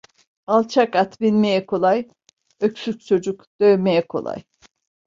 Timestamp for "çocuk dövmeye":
3.05-4.07